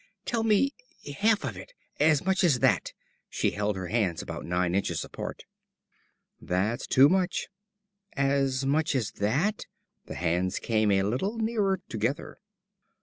[0.25, 0.73] "Tell me
[1.19, 1.73] half of it.
[1.99, 2.91] As much as that."
[3.29, 5.43] She held her hands about nine inches apart.
[6.41, 7.49] "That's too much."
[8.13, 9.67] "As much as that."
[10.07, 12.39] The hands came a little nearer together.